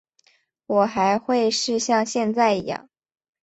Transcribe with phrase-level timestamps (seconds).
[0.65, 2.89] 我还会是像现在一样